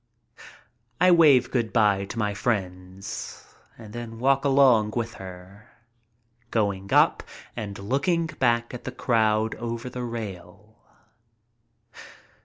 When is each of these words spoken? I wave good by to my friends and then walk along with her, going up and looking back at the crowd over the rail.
I 0.99 1.11
wave 1.11 1.51
good 1.51 1.71
by 1.71 2.05
to 2.05 2.17
my 2.17 2.33
friends 2.33 3.45
and 3.77 3.93
then 3.93 4.17
walk 4.17 4.43
along 4.43 4.93
with 4.95 5.13
her, 5.21 5.69
going 6.49 6.91
up 6.91 7.21
and 7.55 7.77
looking 7.77 8.25
back 8.25 8.73
at 8.73 8.83
the 8.85 8.91
crowd 8.91 9.53
over 9.57 9.91
the 9.91 10.01
rail. 10.03 10.75